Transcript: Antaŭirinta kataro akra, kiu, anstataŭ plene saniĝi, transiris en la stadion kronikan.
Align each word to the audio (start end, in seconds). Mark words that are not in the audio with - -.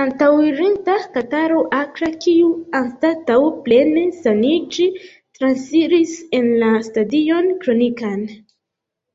Antaŭirinta 0.00 0.96
kataro 1.14 1.62
akra, 1.76 2.10
kiu, 2.24 2.50
anstataŭ 2.80 3.38
plene 3.70 4.04
saniĝi, 4.18 4.90
transiris 5.40 6.14
en 6.42 6.52
la 6.66 6.70
stadion 6.92 7.52
kronikan. 7.66 8.24